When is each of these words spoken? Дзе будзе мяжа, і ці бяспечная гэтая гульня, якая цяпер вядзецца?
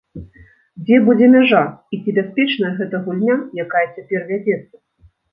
Дзе 0.85 0.97
будзе 1.09 1.25
мяжа, 1.33 1.59
і 1.95 1.99
ці 2.03 2.13
бяспечная 2.17 2.71
гэтая 2.79 3.01
гульня, 3.05 3.35
якая 3.65 3.83
цяпер 3.99 4.25
вядзецца? 4.31 4.75